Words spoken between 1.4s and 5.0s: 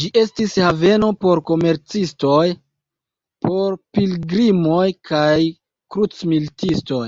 komercistoj, por pilgrimoj